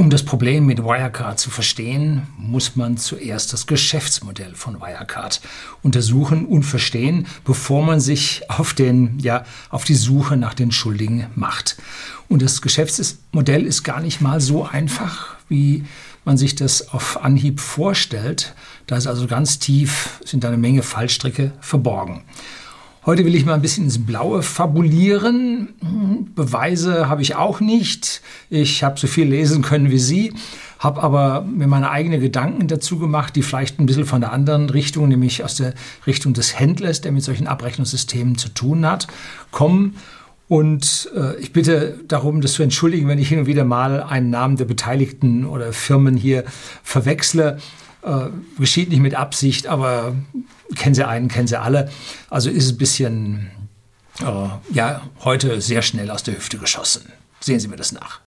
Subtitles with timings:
[0.00, 5.42] Um das Problem mit Wirecard zu verstehen, muss man zuerst das Geschäftsmodell von Wirecard
[5.82, 11.26] untersuchen und verstehen, bevor man sich auf, den, ja, auf die Suche nach den Schuldigen
[11.34, 11.76] macht.
[12.30, 15.84] Und das Geschäftsmodell ist gar nicht mal so einfach, wie
[16.24, 18.54] man sich das auf Anhieb vorstellt.
[18.86, 22.22] Da ist also ganz tief, sind eine Menge Fallstricke verborgen.
[23.06, 25.70] Heute will ich mal ein bisschen ins Blaue fabulieren.
[26.34, 28.20] Beweise habe ich auch nicht.
[28.50, 30.34] Ich habe so viel lesen können wie Sie,
[30.78, 34.68] habe aber mir meine eigenen Gedanken dazu gemacht, die vielleicht ein bisschen von der anderen
[34.68, 35.72] Richtung, nämlich aus der
[36.06, 39.06] Richtung des Händlers, der mit solchen Abrechnungssystemen zu tun hat,
[39.50, 39.96] kommen.
[40.48, 44.28] Und äh, ich bitte darum, das zu entschuldigen, wenn ich hin und wieder mal einen
[44.28, 46.44] Namen der Beteiligten oder Firmen hier
[46.82, 47.56] verwechsle.
[48.02, 50.14] Äh, geschieht nicht mit Absicht, aber
[50.74, 51.90] kennen Sie einen, kennen Sie alle.
[52.30, 53.50] Also ist es ein bisschen,
[54.20, 57.12] äh, ja, heute sehr schnell aus der Hüfte geschossen.
[57.40, 58.20] Sehen Sie mir das nach.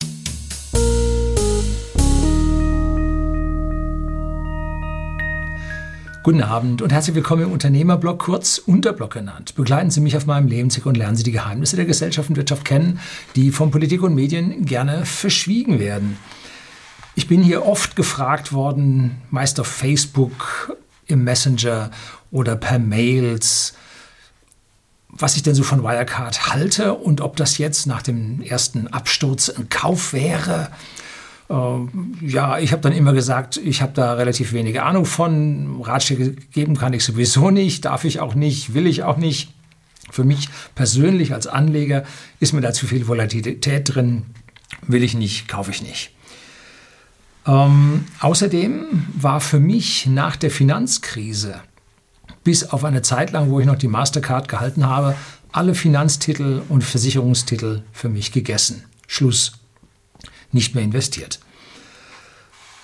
[6.22, 9.56] Guten Abend und herzlich willkommen im Unternehmerblog, kurz Unterblog genannt.
[9.56, 12.64] Begleiten Sie mich auf meinem Lebensweg und lernen Sie die Geheimnisse der Gesellschaft und Wirtschaft
[12.64, 13.00] kennen,
[13.36, 16.18] die von Politik und Medien gerne verschwiegen werden.
[17.16, 20.76] Ich bin hier oft gefragt worden, meist auf Facebook,
[21.08, 21.92] im Messenger
[22.32, 23.74] oder per Mails,
[25.10, 29.50] was ich denn so von Wirecard halte und ob das jetzt nach dem ersten Absturz
[29.50, 30.72] ein Kauf wäre.
[31.50, 35.82] Ähm, ja, ich habe dann immer gesagt, ich habe da relativ wenige Ahnung von.
[35.82, 39.54] Ratschläge geben kann ich sowieso nicht, darf ich auch nicht, will ich auch nicht.
[40.10, 42.04] Für mich persönlich als Anleger
[42.40, 44.24] ist mir da zu viel Volatilität drin,
[44.82, 46.12] will ich nicht, kaufe ich nicht.
[47.46, 51.62] Ähm, außerdem war für mich nach der Finanzkrise
[52.44, 55.16] bis auf eine Zeit lang, wo ich noch die Mastercard gehalten habe,
[55.52, 58.84] alle Finanztitel und Versicherungstitel für mich gegessen.
[59.08, 59.54] Schluss.
[60.52, 61.40] Nicht mehr investiert.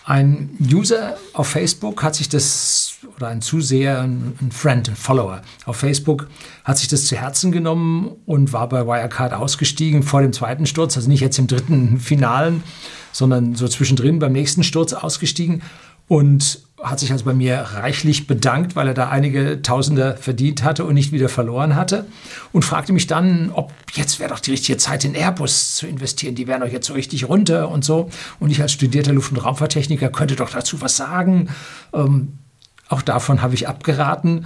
[0.05, 5.77] Ein User auf Facebook hat sich das, oder ein Zuseher, ein Friend, ein Follower auf
[5.77, 6.27] Facebook,
[6.63, 10.97] hat sich das zu Herzen genommen und war bei Wirecard ausgestiegen vor dem zweiten Sturz,
[10.97, 12.63] also nicht jetzt im dritten Finalen,
[13.11, 15.61] sondern so zwischendrin beim nächsten Sturz ausgestiegen
[16.07, 20.85] und hat sich also bei mir reichlich bedankt, weil er da einige Tausende verdient hatte
[20.85, 22.05] und nicht wieder verloren hatte
[22.53, 26.35] und fragte mich dann, ob jetzt wäre doch die richtige Zeit, in Airbus zu investieren.
[26.35, 28.09] Die wären doch jetzt so richtig runter und so.
[28.39, 31.49] Und ich als studierter Luft- und Raumfahrttechniker könnte doch dazu was sagen.
[31.93, 32.39] Ähm,
[32.89, 34.45] auch davon habe ich abgeraten.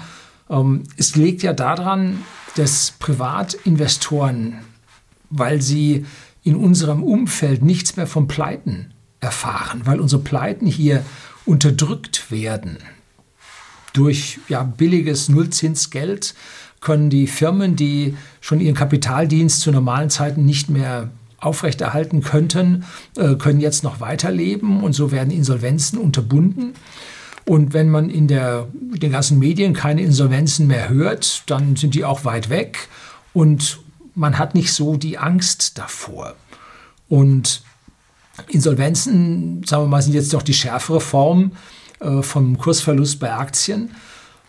[0.50, 2.24] Ähm, es liegt ja daran,
[2.56, 4.60] dass Privatinvestoren,
[5.30, 6.06] weil sie
[6.44, 11.04] in unserem Umfeld nichts mehr von Pleiten erfahren, weil unsere Pleiten hier
[11.46, 12.78] unterdrückt werden.
[13.94, 16.36] Durch ja, billiges Nullzinsgeld
[16.82, 22.86] können die Firmen, die schon ihren Kapitaldienst zu normalen Zeiten nicht mehr aufrechterhalten könnten,
[23.18, 26.74] äh, können jetzt noch weiterleben und so werden Insolvenzen unterbunden.
[27.46, 32.06] Und wenn man in der, den ganzen Medien keine Insolvenzen mehr hört, dann sind die
[32.06, 32.88] auch weit weg
[33.34, 33.80] und
[34.16, 36.36] man hat nicht so die Angst davor.
[37.10, 37.64] Und
[38.48, 41.52] Insolvenzen, sagen wir mal, sind jetzt doch die schärfere Form
[42.00, 43.92] äh, vom Kursverlust bei Aktien.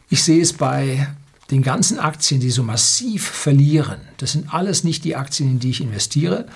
[0.09, 1.09] Ich sehe es bei
[1.50, 4.00] den ganzen Aktien, die so massiv verlieren.
[4.19, 6.47] Das sind alles nicht die Aktien, in die ich investiere.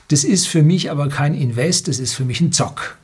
[0.08, 2.96] Das ist für mich aber kein Invest, das ist für mich ein Zock.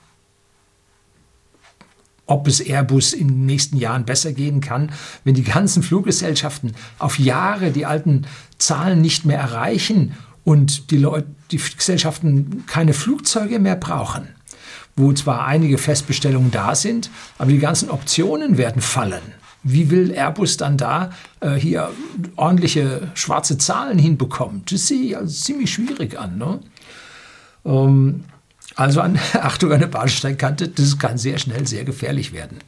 [2.28, 4.92] Ob es Airbus in den nächsten Jahren besser gehen kann,
[5.24, 8.26] wenn die ganzen Fluggesellschaften auf Jahre die alten
[8.58, 14.28] Zahlen nicht mehr erreichen und die, Leute, die Gesellschaften keine Flugzeuge mehr brauchen,
[14.94, 19.22] wo zwar einige Festbestellungen da sind, aber die ganzen Optionen werden fallen.
[19.62, 21.90] Wie will Airbus dann da äh, hier
[22.36, 24.62] ordentliche schwarze Zahlen hinbekommen?
[24.70, 26.38] Das sehe ich also ziemlich schwierig an.
[26.38, 26.60] Ne?
[27.64, 28.24] Ähm,
[28.78, 32.58] also an, Achtung an der Bahnsteigkante, das kann sehr schnell sehr gefährlich werden.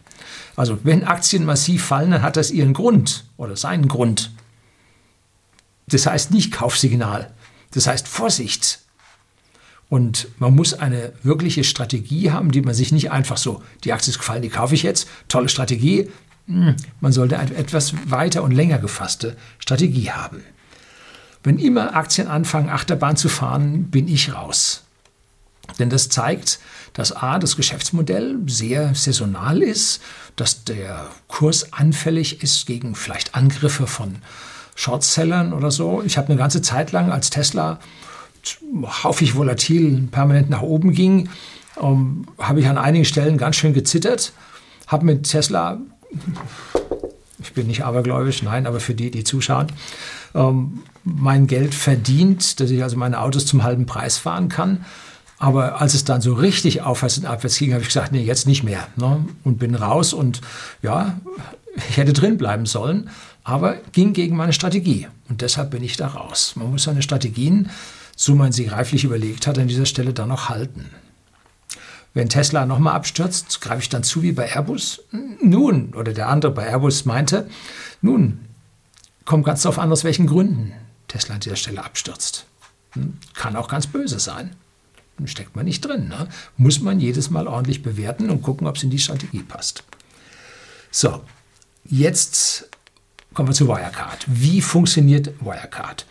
[0.57, 4.33] Also wenn Aktien massiv fallen, dann hat das ihren Grund oder seinen Grund.
[5.87, 7.31] Das heißt nicht Kaufsignal,
[7.73, 8.81] das heißt Vorsicht.
[9.89, 14.11] Und man muss eine wirkliche Strategie haben, die man sich nicht einfach so, die Aktie
[14.11, 16.11] ist gefallen, die kaufe ich jetzt, tolle Strategie,
[16.47, 20.43] hm, man sollte eine etwas weiter und länger gefasste Strategie haben.
[21.45, 24.85] Wenn immer Aktien anfangen, Achterbahn zu fahren, bin ich raus.
[25.79, 26.59] Denn das zeigt,
[26.93, 30.01] dass A, das Geschäftsmodell sehr saisonal ist,
[30.37, 34.17] dass der Kurs anfällig ist gegen vielleicht Angriffe von
[34.75, 36.03] Shortsellern oder so.
[36.05, 37.79] Ich habe eine ganze Zeit lang, als Tesla
[39.05, 41.29] haufig volatil permanent nach oben ging,
[41.81, 44.33] ähm, habe ich an einigen Stellen ganz schön gezittert,
[44.87, 45.79] habe mit Tesla,
[47.43, 49.69] ich bin nicht abergläubisch, nein, aber für die, die zuschauen,
[50.35, 54.85] ähm, mein Geld verdient, dass ich also meine Autos zum halben Preis fahren kann.
[55.41, 58.47] Aber als es dann so richtig aufwärts und abwärts ging, habe ich gesagt, nee, jetzt
[58.47, 58.87] nicht mehr.
[58.97, 59.25] Ne?
[59.43, 60.43] Und bin raus und
[60.83, 61.19] ja,
[61.89, 63.09] ich hätte drin bleiben sollen,
[63.43, 65.09] aber ging gegen meine Strategie.
[65.31, 66.53] Und deshalb bin ich da raus.
[66.57, 67.71] Man muss seine Strategien,
[68.15, 70.91] so man sie reiflich überlegt hat, an dieser Stelle dann noch halten.
[72.13, 75.05] Wenn Tesla nochmal abstürzt, greife ich dann zu wie bei Airbus?
[75.43, 77.49] Nun, oder der andere bei Airbus meinte,
[78.03, 78.41] nun,
[79.25, 80.73] kommt ganz darauf an, aus welchen Gründen
[81.09, 82.45] Tesla an dieser Stelle abstürzt.
[82.91, 84.55] Hm, kann auch ganz böse sein.
[85.27, 86.09] Steckt man nicht drin.
[86.09, 86.29] Ne?
[86.57, 89.85] Muss man jedes Mal ordentlich bewerten und gucken, ob es in die Strategie passt.
[90.91, 91.21] So,
[91.85, 92.69] jetzt
[93.35, 94.27] kommen wir zu Wirecard.
[94.27, 96.07] Wie funktioniert Wirecard?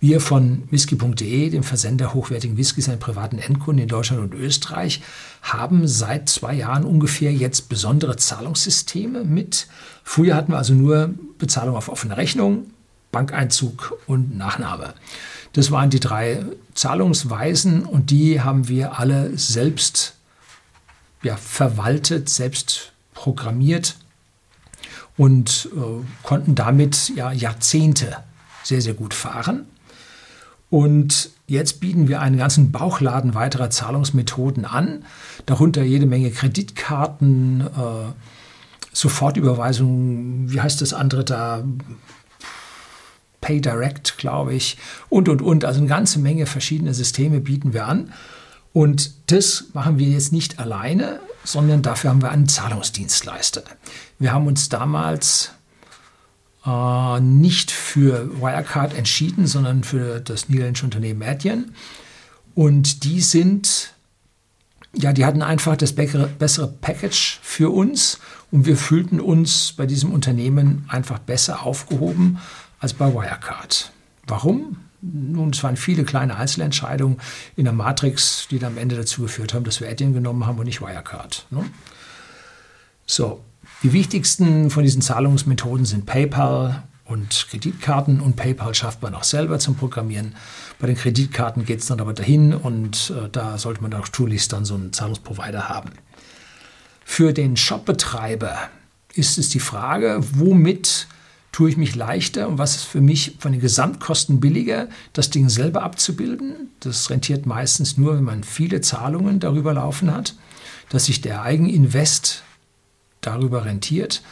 [0.00, 5.00] Wir von whisky.de, dem Versender hochwertigen Whiskys an privaten Endkunden in Deutschland und Österreich,
[5.40, 9.66] haben seit zwei Jahren ungefähr jetzt besondere Zahlungssysteme mit.
[10.02, 12.66] Früher hatten wir also nur Bezahlung auf offene Rechnung,
[13.12, 14.92] Bankeinzug und Nachname.
[15.54, 20.16] Das waren die drei Zahlungsweisen und die haben wir alle selbst
[21.22, 23.96] ja, verwaltet, selbst programmiert
[25.16, 28.16] und äh, konnten damit ja, Jahrzehnte
[28.64, 29.66] sehr, sehr gut fahren.
[30.70, 35.04] Und jetzt bieten wir einen ganzen Bauchladen weiterer Zahlungsmethoden an,
[35.46, 38.12] darunter jede Menge Kreditkarten, äh,
[38.92, 41.62] Sofortüberweisungen, wie heißt das andere da?
[43.44, 44.78] PayDirect, glaube ich,
[45.10, 45.66] und, und, und.
[45.66, 48.10] Also eine ganze Menge verschiedene Systeme bieten wir an.
[48.72, 53.62] Und das machen wir jetzt nicht alleine, sondern dafür haben wir einen Zahlungsdienstleister.
[54.18, 55.50] Wir haben uns damals
[56.64, 61.74] äh, nicht für Wirecard entschieden, sondern für das niederländische Unternehmen Adyen.
[62.54, 63.92] Und die sind,
[64.94, 68.20] ja, die hatten einfach das bessere Package für uns
[68.50, 72.38] und wir fühlten uns bei diesem Unternehmen einfach besser aufgehoben
[72.84, 73.90] als bei Wirecard.
[74.26, 74.76] Warum?
[75.00, 77.18] Nun, es waren viele kleine Einzelentscheidungen
[77.56, 80.58] in der Matrix, die dann am Ende dazu geführt haben, dass wir Adyen genommen haben
[80.58, 81.46] und nicht Wirecard.
[81.48, 81.64] Ne?
[83.06, 83.42] So,
[83.82, 89.58] die wichtigsten von diesen Zahlungsmethoden sind PayPal und Kreditkarten und PayPal schafft man auch selber
[89.58, 90.34] zum Programmieren.
[90.78, 94.52] Bei den Kreditkarten geht es dann aber dahin und äh, da sollte man auch tunlichst
[94.52, 95.90] dann so einen Zahlungsprovider haben.
[97.02, 98.58] Für den Shopbetreiber
[99.14, 101.06] ist es die Frage, womit
[101.54, 105.48] tue ich mich leichter und was ist für mich von den Gesamtkosten billiger, das Ding
[105.48, 106.70] selber abzubilden.
[106.80, 110.34] Das rentiert meistens nur, wenn man viele Zahlungen darüber laufen hat,
[110.88, 112.42] dass sich der Eigeninvest
[113.20, 114.24] darüber rentiert.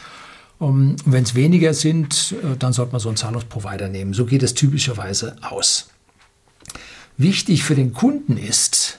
[0.58, 4.14] Um, Wenn es weniger sind, äh, dann sollte man so einen Zahlungsprovider nehmen.
[4.14, 5.90] So geht es typischerweise aus.
[7.16, 8.98] Wichtig für den Kunden ist,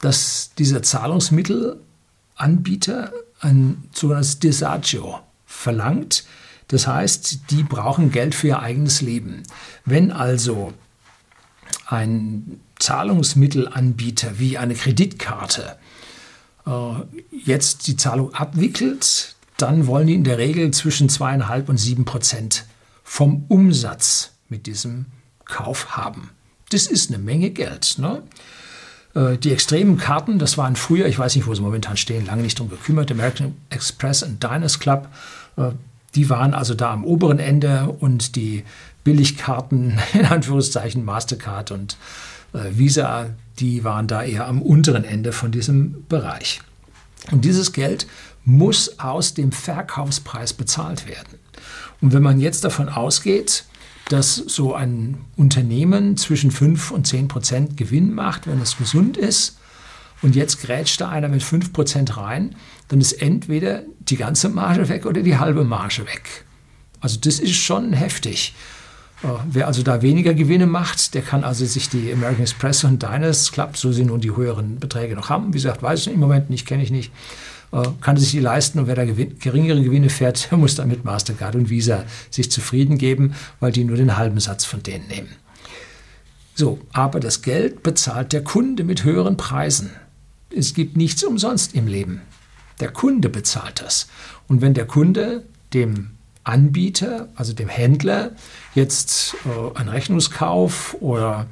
[0.00, 6.24] dass dieser Zahlungsmittelanbieter ein sogenanntes Disagio verlangt.
[6.68, 9.42] Das heißt, die brauchen Geld für ihr eigenes Leben.
[9.84, 10.72] Wenn also
[11.86, 15.76] ein Zahlungsmittelanbieter wie eine Kreditkarte
[16.66, 16.70] äh,
[17.30, 22.64] jetzt die Zahlung abwickelt, dann wollen die in der Regel zwischen zweieinhalb und sieben Prozent
[23.04, 25.06] vom Umsatz mit diesem
[25.44, 26.30] Kauf haben.
[26.70, 27.96] Das ist eine Menge Geld.
[27.98, 28.22] Ne?
[29.14, 32.42] Äh, die extremen Karten, das waren früher, ich weiß nicht, wo sie momentan stehen, lange
[32.42, 35.08] nicht drum gekümmert, American Express und Diners Club,
[35.56, 35.70] äh,
[36.14, 38.64] die waren also da am oberen Ende und die
[39.02, 41.96] Billigkarten, in Anführungszeichen Mastercard und
[42.52, 46.60] Visa, die waren da eher am unteren Ende von diesem Bereich.
[47.30, 48.06] Und dieses Geld
[48.44, 51.38] muss aus dem Verkaufspreis bezahlt werden.
[52.00, 53.64] Und wenn man jetzt davon ausgeht,
[54.08, 59.58] dass so ein Unternehmen zwischen 5 und 10 Prozent Gewinn macht, wenn es gesund ist,
[60.22, 62.54] und jetzt grätscht da einer mit 5 Prozent rein,
[62.88, 66.44] dann ist entweder die ganze Marge weg oder die halbe Marge weg.
[67.00, 68.54] Also das ist schon heftig.
[69.22, 73.02] Äh, wer also da weniger Gewinne macht, der kann also sich die American Express und
[73.02, 76.20] Diners Club, so sie nun die höheren Beträge noch haben, wie gesagt, weiß ich im
[76.20, 77.12] Moment nicht, kenne ich nicht,
[77.72, 80.88] äh, kann sich die leisten und wer da gewin geringere Gewinne fährt, der muss dann
[80.88, 85.06] mit Mastercard und Visa sich zufrieden geben, weil die nur den halben Satz von denen
[85.08, 85.28] nehmen.
[86.54, 89.90] So, aber das Geld bezahlt der Kunde mit höheren Preisen.
[90.54, 92.22] Es gibt nichts umsonst im Leben.
[92.80, 94.08] Der Kunde bezahlt das.
[94.48, 96.10] Und wenn der Kunde dem
[96.44, 98.32] Anbieter, also dem Händler,
[98.74, 101.46] jetzt äh, einen Rechnungskauf oder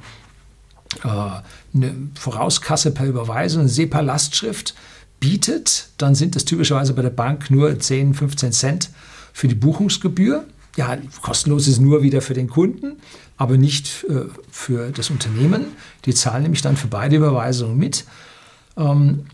[1.03, 4.75] äh, eine Vorauskasse per Überweisung, eine SEPA-Lastschrift
[5.19, 8.89] bietet, dann sind das typischerweise bei der Bank nur 10, 15 Cent
[9.31, 10.45] für die Buchungsgebühr.
[10.75, 12.97] ja, kostenlos ist nur wieder für den Kunden,
[13.37, 15.65] aber nicht äh, für das Unternehmen.
[16.05, 18.05] Die zahlen nämlich dann für beide Überweisungen mit.
[18.77, 19.25] Ähm,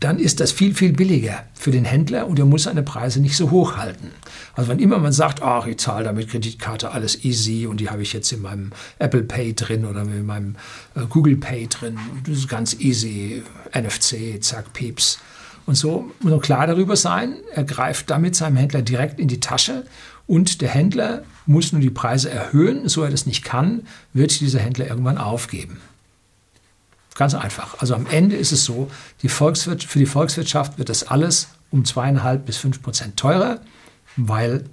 [0.00, 3.36] dann ist das viel, viel billiger für den Händler und er muss seine Preise nicht
[3.36, 4.12] so hoch halten.
[4.54, 7.90] Also wenn immer man sagt, ach, ich zahle da mit Kreditkarte alles easy und die
[7.90, 10.54] habe ich jetzt in meinem Apple Pay drin oder in meinem
[10.94, 13.42] äh, Google Pay drin, das ist ganz easy,
[13.74, 15.18] NFC, zack, pieps.
[15.66, 19.40] Und so muss man klar darüber sein, er greift damit seinem Händler direkt in die
[19.40, 19.84] Tasche
[20.28, 24.60] und der Händler muss nun die Preise erhöhen, so er das nicht kann, wird dieser
[24.60, 25.78] Händler irgendwann aufgeben.
[27.18, 27.80] Ganz einfach.
[27.80, 28.88] Also am Ende ist es so,
[29.22, 33.60] die für die Volkswirtschaft wird das alles um zweieinhalb bis fünf Prozent teurer,
[34.16, 34.64] weil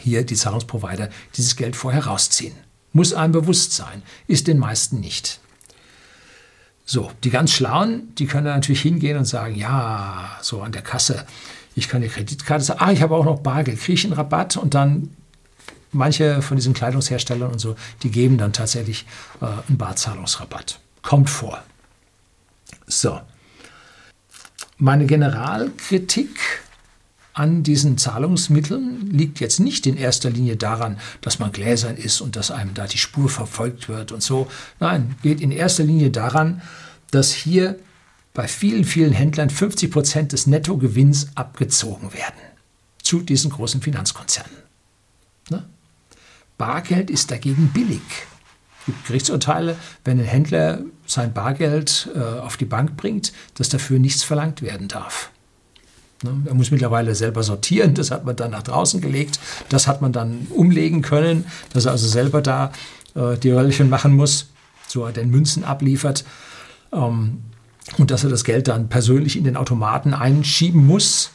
[0.00, 2.54] hier die Zahlungsprovider dieses Geld vorher rausziehen.
[2.92, 5.38] Muss einem bewusst sein, ist den meisten nicht.
[6.84, 11.24] So, die ganz Schlauen, die können natürlich hingehen und sagen, ja, so an der Kasse,
[11.76, 14.56] ich kann die Kreditkarte sagen, ah, ich habe auch noch Bargeld, kriege ich einen Rabatt
[14.56, 15.10] und dann
[15.92, 19.06] manche von diesen Kleidungsherstellern und so, die geben dann tatsächlich
[19.40, 20.80] äh, einen Barzahlungsrabatt.
[21.02, 21.62] Kommt vor.
[22.86, 23.20] So.
[24.76, 26.38] Meine Generalkritik
[27.32, 32.36] an diesen Zahlungsmitteln liegt jetzt nicht in erster Linie daran, dass man gläsern ist und
[32.36, 34.48] dass einem da die Spur verfolgt wird und so.
[34.80, 36.60] Nein, geht in erster Linie daran,
[37.10, 37.78] dass hier
[38.34, 42.40] bei vielen, vielen Händlern 50 Prozent des Nettogewinns abgezogen werden
[43.02, 44.56] zu diesen großen Finanzkonzernen.
[45.50, 45.64] Ne?
[46.58, 48.02] Bargeld ist dagegen billig
[48.90, 54.22] gibt Gerichtsurteile, wenn ein Händler sein Bargeld äh, auf die Bank bringt, dass dafür nichts
[54.22, 55.30] verlangt werden darf.
[56.22, 56.42] Ne?
[56.46, 60.12] Er muss mittlerweile selber sortieren, das hat man dann nach draußen gelegt, das hat man
[60.12, 62.72] dann umlegen können, dass er also selber da
[63.14, 64.50] äh, die Röllchen machen muss,
[64.86, 66.24] so er den Münzen abliefert.
[66.92, 67.42] Ähm,
[67.98, 71.30] und dass er das Geld dann persönlich in den Automaten einschieben muss,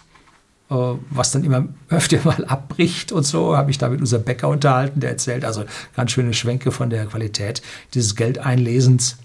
[0.68, 5.00] was dann immer öfter mal abbricht und so, habe ich da mit unserem Bäcker unterhalten,
[5.00, 7.62] der erzählt also ganz schöne Schwenke von der Qualität
[7.94, 9.18] dieses Geldeinlesens.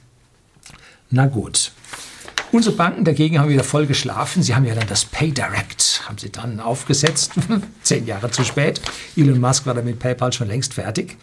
[1.10, 1.72] Na gut.
[2.52, 4.42] Unsere Banken dagegen haben wieder voll geschlafen.
[4.42, 7.32] Sie haben ja dann das PayDirect, haben sie dann aufgesetzt,
[7.82, 8.80] zehn Jahre zu spät.
[9.16, 11.16] Elon Musk war damit PayPal schon längst fertig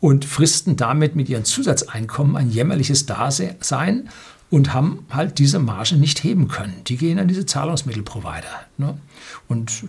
[0.00, 4.08] und fristen damit mit ihren Zusatzeinkommen ein jämmerliches Dasein
[4.54, 6.82] und haben halt diese Marge nicht heben können.
[6.86, 8.60] Die gehen an diese Zahlungsmittelprovider.
[8.78, 8.96] Ne?
[9.48, 9.88] Und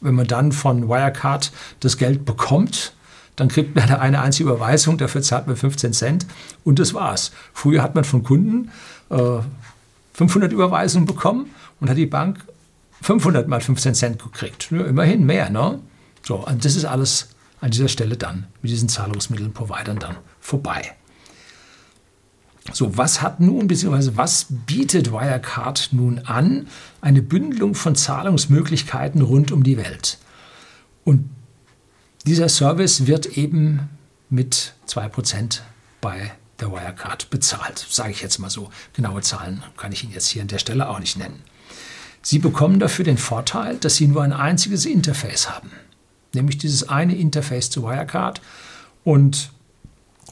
[0.00, 2.94] wenn man dann von Wirecard das Geld bekommt,
[3.36, 6.26] dann kriegt man eine einzige Überweisung, dafür zahlt man 15 Cent
[6.64, 7.32] und das war's.
[7.52, 8.70] Früher hat man von Kunden
[9.10, 9.40] äh,
[10.14, 12.42] 500 Überweisungen bekommen und hat die Bank
[13.02, 14.68] 500 mal 15 Cent gekriegt.
[14.70, 15.78] Ja, immerhin mehr, ne?
[16.22, 17.28] So, und das ist alles
[17.60, 20.94] an dieser Stelle dann mit diesen Zahlungsmittelprovidern dann vorbei.
[22.72, 26.66] So, was hat nun, beziehungsweise was bietet Wirecard nun an?
[27.00, 30.18] Eine Bündelung von Zahlungsmöglichkeiten rund um die Welt.
[31.04, 31.30] Und
[32.26, 33.88] dieser Service wird eben
[34.28, 35.60] mit 2%
[36.00, 38.70] bei der Wirecard bezahlt, sage ich jetzt mal so.
[38.94, 41.42] Genaue Zahlen kann ich Ihnen jetzt hier an der Stelle auch nicht nennen.
[42.22, 45.70] Sie bekommen dafür den Vorteil, dass Sie nur ein einziges Interface haben,
[46.34, 48.40] nämlich dieses eine Interface zu Wirecard.
[49.04, 49.52] Und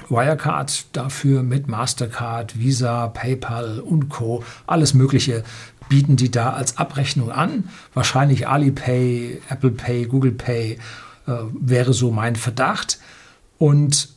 [0.09, 4.43] Wirecard dafür mit Mastercard, Visa, PayPal und Co.
[4.67, 5.45] Alles Mögliche
[5.89, 7.69] bieten die da als Abrechnung an.
[7.93, 10.79] Wahrscheinlich Alipay, Apple Pay, Google Pay
[11.27, 12.99] äh, wäre so mein Verdacht.
[13.59, 14.09] Und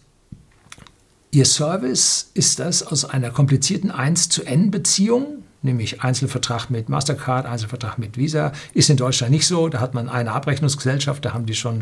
[1.31, 7.99] Ihr Service ist das aus einer komplizierten 1 zu N-Beziehung, nämlich Einzelvertrag mit Mastercard, Einzelvertrag
[7.99, 9.67] mit Visa, ist in Deutschland nicht so.
[9.67, 11.81] Da hat man eine Abrechnungsgesellschaft, da haben die schon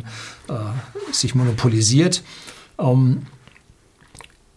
[0.49, 2.23] äh, sich monopolisiert.
[2.79, 3.27] Ähm,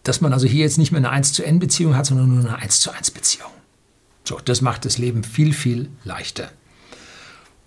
[0.03, 2.39] dass man also hier jetzt nicht mehr eine 1 zu N Beziehung hat, sondern nur
[2.39, 3.51] eine 1 zu 1 Beziehung.
[4.23, 6.51] So, das macht das Leben viel, viel leichter.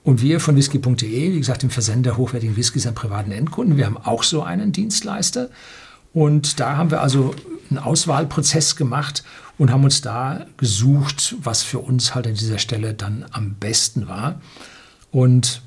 [0.05, 3.97] Und wir von whisky.de, wie gesagt, dem Versender hochwertigen Whiskys an privaten Endkunden, wir haben
[3.97, 5.49] auch so einen Dienstleister.
[6.13, 7.35] Und da haben wir also
[7.71, 9.23] einen Auswahlprozess gemacht
[9.59, 14.09] und haben uns da gesucht, was für uns halt an dieser Stelle dann am besten
[14.09, 14.41] war.
[15.11, 15.63] Und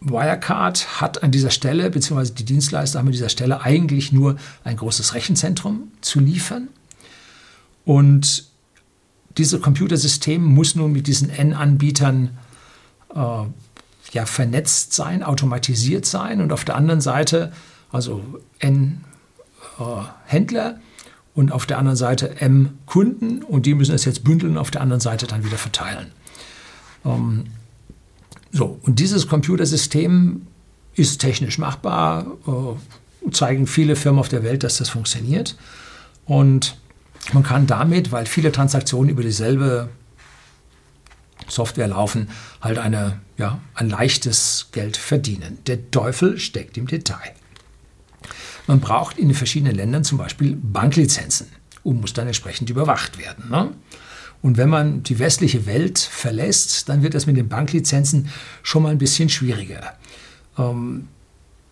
[0.00, 4.76] Wirecard hat an dieser Stelle, beziehungsweise die Dienstleister haben an dieser Stelle eigentlich nur ein
[4.76, 6.68] großes Rechenzentrum zu liefern.
[7.84, 8.48] Und
[9.36, 12.30] dieses Computersystem muss nun mit diesen N-Anbietern
[13.14, 13.44] äh,
[14.12, 17.52] ja, vernetzt sein, automatisiert sein und auf der anderen Seite,
[17.90, 18.22] also
[18.58, 19.04] N
[19.78, 20.74] äh,
[21.34, 24.80] und auf der anderen Seite M Kunden und die müssen es jetzt bündeln auf der
[24.80, 26.08] anderen Seite dann wieder verteilen.
[27.04, 27.44] Ähm,
[28.50, 30.46] so, und dieses Computersystem
[30.94, 35.56] ist technisch machbar, äh, zeigen viele Firmen auf der Welt, dass das funktioniert.
[36.24, 36.76] Und
[37.32, 39.88] man kann damit, weil viele Transaktionen über dieselbe
[41.46, 42.28] Software laufen,
[42.60, 45.58] halt eine, ja, ein leichtes Geld verdienen.
[45.66, 47.34] Der Teufel steckt im Detail.
[48.66, 51.48] Man braucht in den verschiedenen Ländern zum Beispiel Banklizenzen
[51.84, 53.48] und muss dann entsprechend überwacht werden.
[53.50, 53.70] Ne?
[54.42, 58.28] Und wenn man die westliche Welt verlässt, dann wird das mit den Banklizenzen
[58.62, 59.94] schon mal ein bisschen schwieriger.
[60.56, 61.08] Ähm,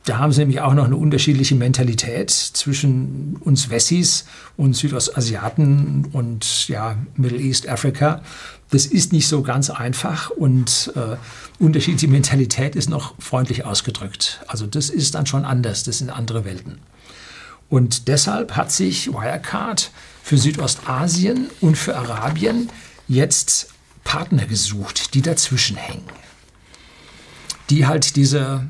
[0.07, 4.25] da haben sie nämlich auch noch eine unterschiedliche Mentalität zwischen uns Wessis
[4.57, 8.23] und Südostasiaten und ja, Middle East Africa.
[8.71, 11.17] Das ist nicht so ganz einfach und äh,
[11.59, 14.45] unterschiedliche Mentalität ist noch freundlich ausgedrückt.
[14.47, 16.79] Also das ist dann schon anders, das sind andere Welten.
[17.69, 19.91] Und deshalb hat sich Wirecard
[20.27, 22.69] für Südostasien und für Arabien
[23.07, 23.69] jetzt
[24.03, 26.03] Partner gesucht, die dazwischen hängen.
[27.71, 28.69] Die halt diese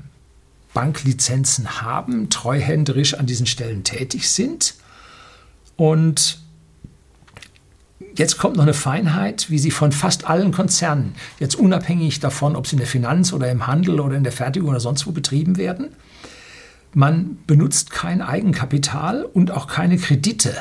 [0.74, 4.74] Banklizenzen haben, treuhänderisch an diesen Stellen tätig sind.
[5.76, 6.40] Und
[8.16, 12.66] jetzt kommt noch eine Feinheit, wie sie von fast allen Konzernen, jetzt unabhängig davon, ob
[12.66, 15.56] sie in der Finanz oder im Handel oder in der Fertigung oder sonst wo betrieben
[15.56, 15.88] werden,
[16.92, 20.54] man benutzt kein Eigenkapital und auch keine Kredite,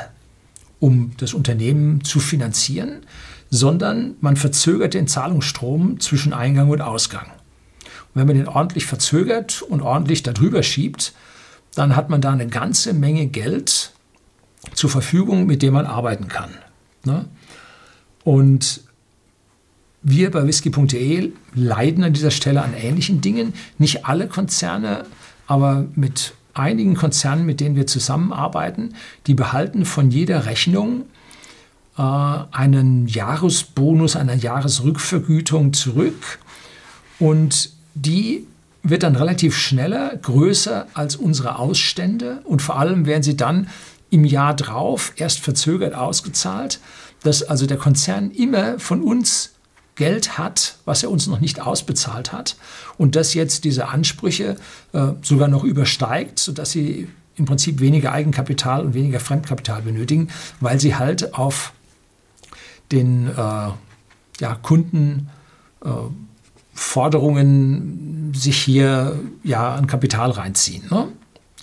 [0.79, 3.01] um das Unternehmen zu finanzieren,
[3.49, 7.31] sondern man verzögert den Zahlungsstrom zwischen Eingang und Ausgang
[8.15, 11.13] wenn man den ordentlich verzögert und ordentlich darüber schiebt,
[11.75, 13.91] dann hat man da eine ganze Menge Geld
[14.73, 16.49] zur Verfügung, mit dem man arbeiten kann.
[17.03, 17.25] Ne?
[18.23, 18.81] Und
[20.01, 23.53] wir bei whisky.de leiden an dieser Stelle an ähnlichen Dingen.
[23.77, 25.05] Nicht alle Konzerne,
[25.45, 28.95] aber mit einigen Konzernen, mit denen wir zusammenarbeiten,
[29.27, 31.03] die behalten von jeder Rechnung
[31.97, 36.39] äh, einen Jahresbonus, eine Jahresrückvergütung zurück.
[37.19, 38.47] Und die
[38.83, 43.67] wird dann relativ schneller größer als unsere Ausstände und vor allem werden sie dann
[44.11, 46.79] im Jahr drauf erst verzögert ausgezahlt,
[47.23, 49.54] dass also der Konzern immer von uns
[49.95, 52.57] Geld hat, was er uns noch nicht ausbezahlt hat
[52.97, 54.57] und das jetzt diese Ansprüche
[54.93, 60.79] äh, sogar noch übersteigt, sodass sie im Prinzip weniger Eigenkapital und weniger Fremdkapital benötigen, weil
[60.79, 61.73] sie halt auf
[62.91, 63.31] den äh,
[64.39, 65.29] ja, Kunden
[65.83, 65.89] äh,
[68.33, 70.83] sich hier ja an Kapital reinziehen.
[70.89, 71.07] Ne?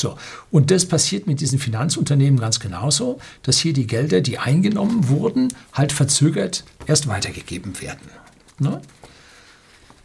[0.02, 0.16] So.
[0.50, 5.54] Und das passiert mit diesen Finanzunternehmen ganz genauso, dass hier die Gelder, die eingenommen wurden,
[5.72, 8.10] halt verzögert erst weitergegeben werden.
[8.58, 8.82] Ne?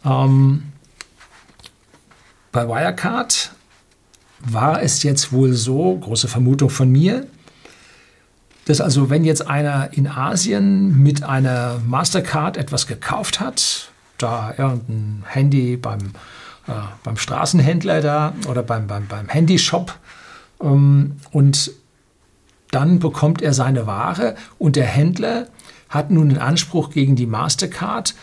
[0.04, 0.62] Ähm,
[2.52, 3.50] bei Wirecard
[4.38, 7.26] war es jetzt wohl so, große Vermutung von mir,
[8.66, 15.24] dass also wenn jetzt einer in Asien mit einer Mastercard etwas gekauft hat, da irgendein
[15.26, 16.12] Handy beim,
[16.68, 19.94] äh, beim Straßenhändler da oder beim, beim, beim Handyshop
[20.60, 21.70] ähm, und
[22.70, 25.48] dann bekommt er seine Ware und der Händler
[25.88, 28.14] hat nun den Anspruch gegen die Mastercard,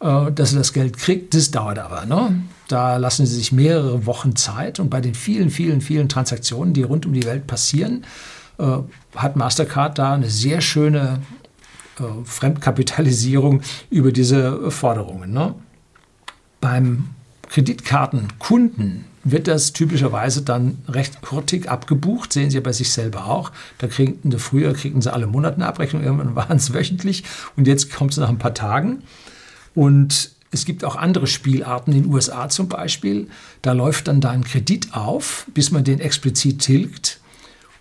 [0.00, 1.34] äh, dass er das Geld kriegt.
[1.34, 2.06] Das dauert aber.
[2.06, 2.42] Ne?
[2.68, 6.82] Da lassen sie sich mehrere Wochen Zeit und bei den vielen, vielen, vielen Transaktionen, die
[6.82, 8.04] rund um die Welt passieren,
[8.58, 8.78] äh,
[9.14, 11.20] hat Mastercard da eine sehr schöne
[11.98, 15.32] äh, Fremdkapitalisierung über diese Forderungen.
[15.32, 15.54] Ne?
[16.62, 17.10] Beim
[17.52, 23.52] Kreditkartenkunden wird das typischerweise dann recht hurtig abgebucht, sehen Sie ja bei sich selber auch.
[23.76, 27.24] Da kriegten sie früher kriegten sie alle Monate eine Abrechnung, irgendwann waren es wöchentlich
[27.56, 29.02] und jetzt kommt es nach ein paar Tagen.
[29.74, 33.28] Und es gibt auch andere Spielarten in den USA zum Beispiel.
[33.60, 37.20] Da läuft dann da ein Kredit auf, bis man den explizit tilgt.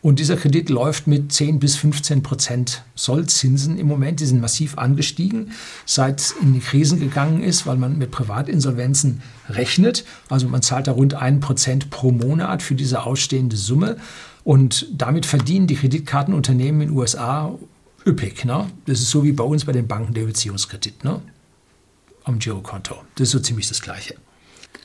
[0.02, 4.20] Und dieser Kredit läuft mit 10 bis 15 Prozent Sollzinsen im Moment.
[4.20, 5.52] Die sind massiv angestiegen,
[5.86, 10.04] seit in die Krisen gegangen ist, weil man mit Privatinsolvenzen rechnet.
[10.28, 13.98] Also man zahlt da rund 1 Prozent pro Monat für diese ausstehende Summe.
[14.44, 17.54] Und damit verdienen die Kreditkartenunternehmen in den USA
[18.06, 18.44] üppig.
[18.44, 18.72] Ne?
[18.88, 21.22] Das ist so wie bei uns bei den Banken der Beziehungskredit ne?
[22.24, 22.96] am Girokonto.
[23.16, 24.16] Das ist so ziemlich das Gleiche.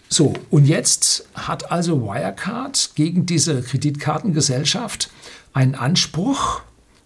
[0.09, 5.11] So, und jetzt hat also Wirecard gegen diese Kreditkartengesellschaft
[5.53, 6.63] einen Anspruch,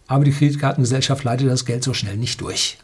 [0.06, 2.78] aber die Kreditkartengesellschaft leitet das Geld so schnell nicht durch.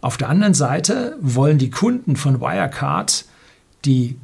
[0.00, 3.24] Auf der anderen Seite wollen die Kunden von Wirecard
[3.84, 4.16] die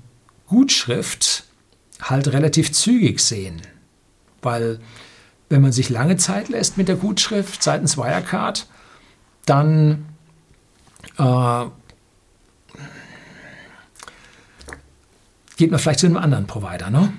[0.47, 1.45] Gutschrift
[2.01, 3.63] halt relativ zügig sehen,
[4.43, 4.81] weil
[5.49, 8.67] wenn man sich lange Zeit lässt mit der Gutschrift seitens Wirecard,
[9.45, 10.07] dann
[11.19, 11.65] äh,
[15.63, 16.91] geht man vielleicht zu einem anderen Provider.
[16.91, 17.13] Ne?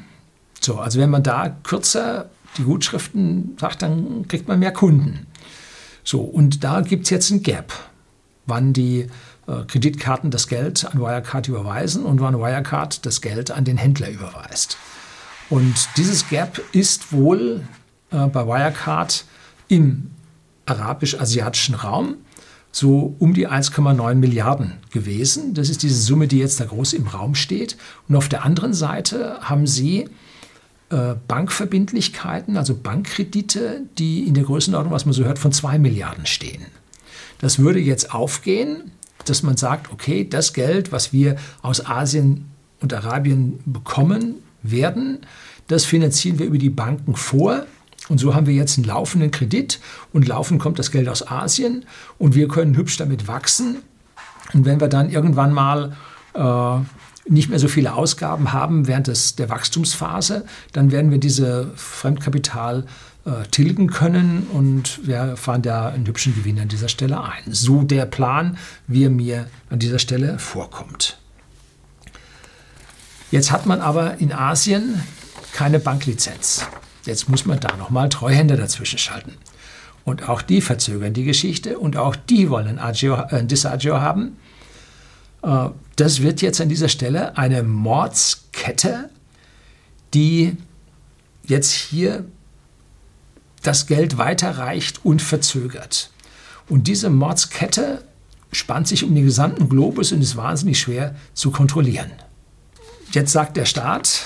[0.60, 5.28] So, also wenn man da kürzer die Gutschriften sagt, dann kriegt man mehr Kunden.
[6.04, 7.72] So, und da gibt es jetzt ein Gap,
[8.46, 9.08] wann die
[9.48, 14.10] äh, Kreditkarten das Geld an Wirecard überweisen und wann Wirecard das Geld an den Händler
[14.10, 14.76] überweist.
[15.50, 17.62] Und dieses Gap ist wohl
[18.12, 19.24] äh, bei Wirecard
[19.70, 20.12] im
[20.66, 22.16] arabisch-asiatischen Raum
[22.74, 25.54] so um die 1,9 Milliarden gewesen.
[25.54, 27.78] Das ist diese Summe, die jetzt da groß im Raum steht.
[28.10, 30.10] Und auf der anderen Seite haben Sie
[30.90, 36.26] äh, Bankverbindlichkeiten, also Bankkredite, die in der Größenordnung, was man so hört, von 2 Milliarden
[36.26, 36.66] stehen.
[37.38, 38.92] Das würde jetzt aufgehen,
[39.26, 42.46] dass man sagt, okay, das Geld, was wir aus Asien
[42.82, 45.20] und Arabien bekommen werden,
[45.68, 47.68] das finanzieren wir über die Banken vor.
[48.10, 49.80] Und so haben wir jetzt einen laufenden Kredit
[50.12, 51.86] und laufend kommt das Geld aus Asien
[52.18, 53.78] und wir können hübsch damit wachsen.
[54.54, 55.96] Und wenn wir dann irgendwann mal
[56.34, 56.80] äh,
[57.32, 62.86] nicht mehr so viele Ausgaben haben während des, der Wachstumsphase, dann werden wir diese Fremdkapital
[63.26, 67.44] äh, tilgen können und wir fahren da einen hübschen Gewinn an dieser Stelle ein.
[67.48, 71.18] So der Plan, wie er mir an dieser Stelle vorkommt.
[73.32, 75.02] Jetzt hat man aber in Asien
[75.54, 76.68] keine Banklizenz.
[77.06, 79.34] Jetzt muss man da nochmal Treuhänder dazwischen schalten.
[80.06, 84.38] Und auch die verzögern die Geschichte und auch die wollen ein, äh, Disagio haben.
[85.44, 89.10] Äh, das wird jetzt an dieser Stelle eine Mordskette,
[90.14, 90.58] die
[91.46, 92.26] jetzt hier
[93.62, 96.12] das Geld weiterreicht und verzögert.
[96.68, 98.04] Und diese Mordskette
[98.52, 102.12] spannt sich um den gesamten Globus und ist wahnsinnig schwer zu kontrollieren.
[103.12, 104.22] Jetzt sagt der Staat,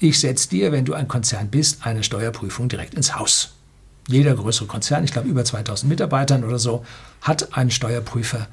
[0.00, 3.52] ich setze dir, wenn du ein Konzern bist, eine Steuerprüfung direkt ins Haus.
[4.08, 6.84] Jeder größere Konzern, ich glaube über 2000 Mitarbeitern oder so,
[7.20, 8.48] hat einen Steuerprüfer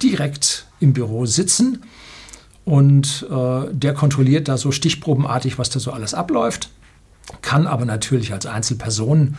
[0.00, 1.82] direkt im Büro sitzen
[2.64, 6.70] und äh, der kontrolliert da so stichprobenartig, was da so alles abläuft,
[7.42, 9.36] kann aber natürlich als Einzelperson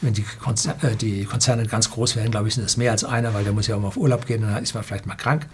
[0.00, 3.04] wenn die, Konzer äh, die, Konzerne ganz groß werden, glaube ich, sind es mehr als
[3.04, 5.06] einer, weil der muss ja auch mal auf Urlaub gehen und dann ist man vielleicht
[5.06, 5.46] mal krank,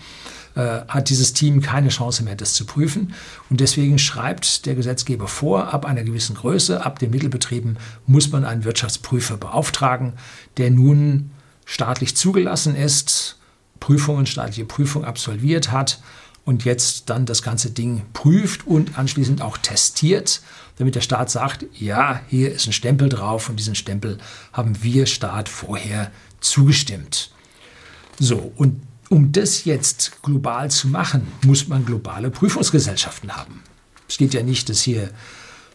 [0.55, 3.15] äh, hat dieses Team keine Chance mehr, das zu prüfen.
[3.51, 8.45] Und deswegen schreibt der Gesetzgeber vor, ab einer gewissen Größe, ab den Mittelbetrieben, muss man
[8.45, 10.15] einen Wirtschaftsprüfer beauftragen,
[10.57, 11.31] der nun
[11.65, 13.39] staatlich zugelassen ist,
[13.81, 16.01] Prüfungen, staatliche Prüfung absolviert hat
[16.45, 20.43] und jetzt dann das ganze Ding prüft und anschließend auch testiert,
[20.77, 24.19] damit der Staat sagt, ja, hier ist ein Stempel drauf und diesen Stempel
[24.53, 27.31] haben wir Staat vorher zugestimmt.
[28.19, 33.63] So, und um das jetzt global zu machen, muss man globale Prüfungsgesellschaften haben.
[34.09, 35.11] Es geht ja nicht, dass hier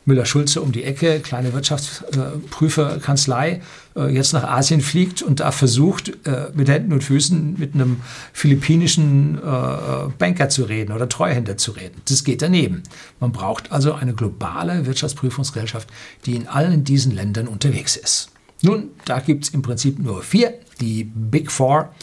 [0.05, 3.61] Müller-Schulze um die Ecke, kleine Wirtschaftsprüferkanzlei,
[3.95, 8.01] äh, jetzt nach Asien fliegt und da versucht, äh, mit Händen und Füßen mit einem
[8.33, 12.01] philippinischen äh, Banker zu reden oder Treuhänder zu reden.
[12.07, 12.83] Das geht daneben.
[13.19, 15.89] Man braucht also eine globale Wirtschaftsprüfungsgesellschaft,
[16.25, 18.31] die in allen diesen Ländern unterwegs ist.
[18.61, 21.93] Nun, da gibt es im Prinzip nur vier, die Big Four.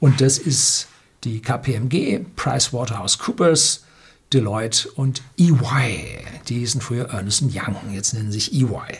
[0.00, 0.88] Und das ist
[1.24, 3.83] die KPMG, PricewaterhouseCoopers,
[4.34, 6.26] Deloitte und EY.
[6.48, 8.98] Die hießen früher Ernst Young, jetzt nennen sich EY.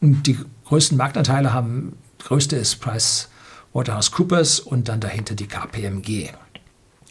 [0.00, 6.30] Und die größten Marktanteile haben, größte ist PricewaterhouseCoopers und dann dahinter die KPMG.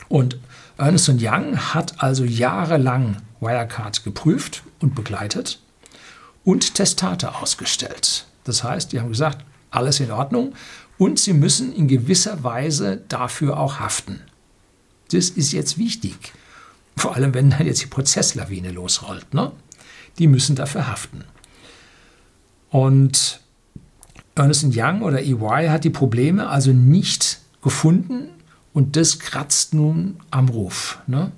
[0.10, 0.38] Und
[0.78, 5.62] Ernst Young hat also jahrelang Wirecard geprüft und begleitet
[6.44, 8.26] und Testate ausgestellt.
[8.44, 10.54] Das heißt, die haben gesagt, alles in Ordnung
[10.98, 14.22] und sie müssen in gewisser Weise dafür auch haften.
[15.12, 16.34] Das ist jetzt wichtig.
[16.98, 19.34] Vor allem, wenn dann jetzt die Prozesslawine losrollt.
[19.34, 19.52] Ne?
[20.20, 21.24] Die müssen dafür haften.
[22.70, 23.42] Und
[24.36, 28.30] Ernest Young oder EY hat die Probleme also nicht gefunden
[28.74, 31.00] und das kratzt nun am Ruf.
[31.08, 31.32] Ne?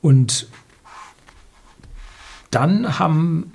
[0.00, 0.48] Und
[2.50, 3.52] dann haben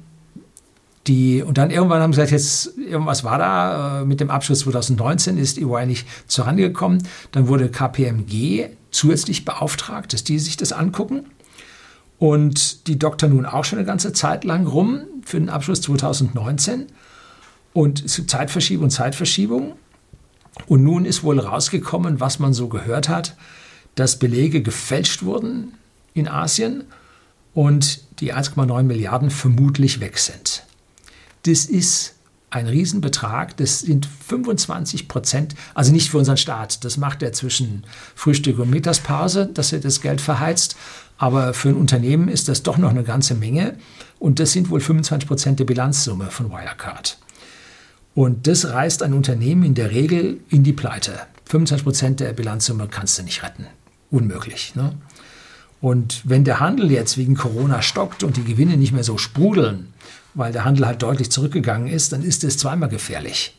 [1.08, 4.60] die, und dann irgendwann haben sie gesagt, jetzt irgendwas war da, äh, mit dem Abschluss
[4.60, 7.04] 2019 ist EY nicht zurangekommen.
[7.32, 11.26] Dann wurde KPMG zusätzlich beauftragt, dass die sich das angucken.
[12.20, 16.88] Und die Doktor nun auch schon eine ganze Zeit lang rum für den Abschluss 2019.
[17.74, 19.74] Und es gibt Zeitverschiebung und Zeitverschiebung.
[20.66, 23.36] Und nun ist wohl rausgekommen, was man so gehört hat,
[23.96, 25.74] dass Belege gefälscht wurden
[26.14, 26.86] in Asien
[27.54, 30.64] und die 1,9 Milliarden vermutlich weg sind.
[31.46, 32.17] Das ist
[32.50, 33.58] ein Riesenbetrag.
[33.58, 36.84] Das sind 25 Prozent, also nicht für unseren Staat.
[36.86, 37.84] Das macht er zwischen
[38.16, 40.76] Frühstück und Mittagspause, dass er das Geld verheizt.
[41.18, 43.78] Aber für ein Unternehmen ist das doch noch eine ganze Menge.
[44.20, 47.18] Und das sind wohl 25 Prozent der Bilanzsumme von Wirecard.
[48.16, 51.20] Und das reißt ein Unternehmen in der Regel in die Pleite.
[51.46, 53.68] 25 Prozent der Bilanzsumme kannst du nicht retten.
[54.10, 54.74] Unmöglich.
[54.76, 54.94] Ne?
[55.82, 59.94] Und wenn der Handel jetzt wegen Corona stockt und die Gewinne nicht mehr so sprudeln,
[60.38, 63.58] weil der Handel halt deutlich zurückgegangen ist, dann ist es zweimal gefährlich.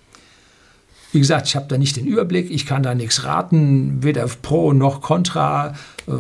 [1.13, 4.73] Wie gesagt, ich habe da nicht den Überblick, ich kann da nichts raten, weder pro
[4.73, 5.75] noch contra.
[6.07, 6.13] Äh,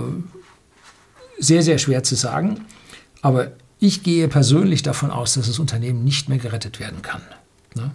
[1.38, 2.64] sehr, sehr schwer zu sagen.
[3.22, 7.22] Aber ich gehe persönlich davon aus, dass das Unternehmen nicht mehr gerettet werden kann.
[7.76, 7.90] Ne?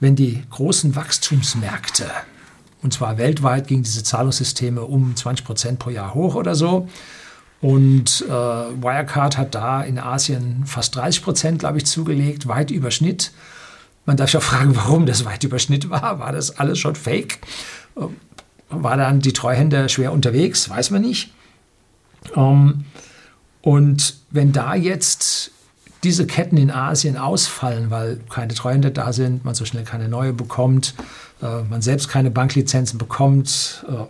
[0.00, 2.04] Wenn die großen Wachstumsmärkte
[2.82, 6.88] Und zwar weltweit gingen diese Zahlungssysteme um 20 Prozent pro Jahr hoch oder so.
[7.60, 12.90] Und äh, Wirecard hat da in Asien fast 30 Prozent, glaube ich, zugelegt, weit über
[12.90, 13.32] Schnitt.
[14.06, 16.20] Man darf sich auch fragen, warum das weit über Schnitt war.
[16.20, 17.40] War das alles schon fake?
[17.96, 18.02] Äh,
[18.70, 20.70] war dann die Treuhänder schwer unterwegs?
[20.70, 21.32] Weiß man nicht.
[22.36, 22.84] Ähm,
[23.62, 25.50] und wenn da jetzt
[26.04, 30.32] diese Ketten in Asien ausfallen, weil keine Treuhänder da sind, man so schnell keine neue
[30.32, 30.94] bekommt,
[31.42, 34.04] äh, man selbst keine Banklizenzen bekommt, äh,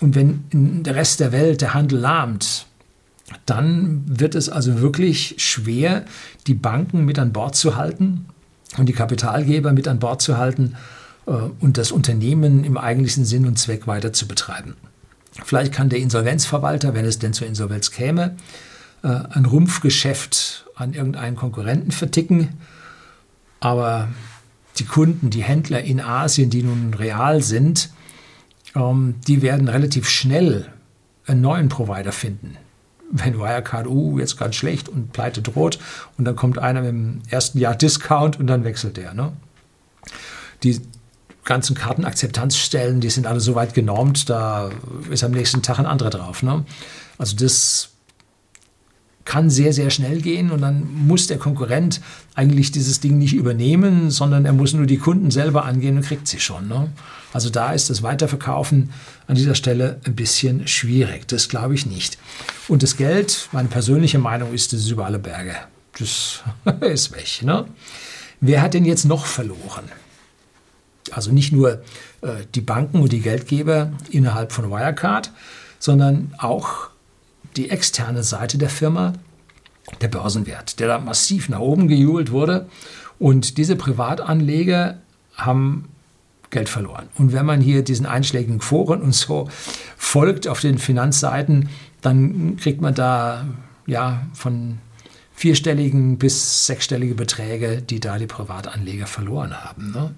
[0.00, 2.66] und wenn der Rest der Welt der Handel lahmt,
[3.46, 6.04] dann wird es also wirklich schwer,
[6.46, 8.26] die Banken mit an Bord zu halten
[8.76, 10.76] und die Kapitalgeber mit an Bord zu halten
[11.26, 14.76] äh, und das Unternehmen im eigentlichen Sinn und Zweck weiter zu betreiben.
[15.44, 18.36] Vielleicht kann der Insolvenzverwalter, wenn es denn zur Insolvenz käme,
[19.02, 22.48] äh, ein Rumpfgeschäft an irgendeinen Konkurrenten verticken,
[23.60, 24.08] aber
[24.78, 27.90] die Kunden, die Händler in Asien, die nun real sind,
[28.74, 30.72] die werden relativ schnell
[31.26, 32.56] einen neuen Provider finden.
[33.10, 35.78] Wenn Wirecard, uh, jetzt ganz schlecht und pleite droht
[36.18, 39.14] und dann kommt einer dem ersten Jahr Discount und dann wechselt der.
[39.14, 39.32] Ne?
[40.62, 40.80] Die
[41.44, 44.70] ganzen Kartenakzeptanzstellen, die sind alle so weit genormt, da
[45.10, 46.42] ist am nächsten Tag ein anderer drauf.
[46.42, 46.64] Ne?
[47.16, 47.90] Also das
[49.28, 52.00] kann sehr, sehr schnell gehen und dann muss der Konkurrent
[52.34, 56.26] eigentlich dieses Ding nicht übernehmen, sondern er muss nur die Kunden selber angehen und kriegt
[56.26, 56.66] sie schon.
[56.66, 56.88] Ne?
[57.34, 58.88] Also da ist das Weiterverkaufen
[59.26, 61.28] an dieser Stelle ein bisschen schwierig.
[61.28, 62.16] Das glaube ich nicht.
[62.68, 65.56] Und das Geld, meine persönliche Meinung ist, das ist über alle Berge.
[65.98, 66.40] Das
[66.80, 67.42] ist weg.
[67.42, 67.66] Ne?
[68.40, 69.90] Wer hat denn jetzt noch verloren?
[71.10, 71.82] Also nicht nur
[72.22, 75.32] äh, die Banken und die Geldgeber innerhalb von Wirecard,
[75.78, 76.88] sondern auch
[77.56, 79.14] die externe Seite der Firma,
[80.00, 82.68] der Börsenwert, der da massiv nach oben gejubelt wurde.
[83.18, 84.98] Und diese Privatanleger
[85.34, 85.88] haben
[86.50, 87.08] Geld verloren.
[87.16, 89.48] Und wenn man hier diesen einschlägigen Foren und so
[89.96, 91.68] folgt auf den Finanzseiten,
[92.00, 93.46] dann kriegt man da
[93.86, 94.78] ja von
[95.34, 99.92] vierstelligen bis sechsstellige Beträge, die da die Privatanleger verloren haben.
[99.92, 100.14] Ne?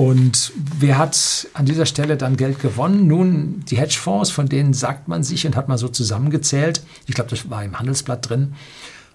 [0.00, 3.06] Und wer hat an dieser Stelle dann Geld gewonnen?
[3.06, 7.28] Nun, die Hedgefonds, von denen sagt man sich und hat man so zusammengezählt, ich glaube,
[7.28, 8.54] das war im Handelsblatt drin,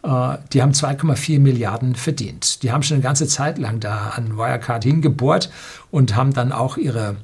[0.04, 2.62] äh, die haben 2,4 Milliarden verdient.
[2.62, 5.50] Die haben schon eine ganze Zeit lang da an Wirecard hingebohrt
[5.90, 7.16] und haben dann auch ihre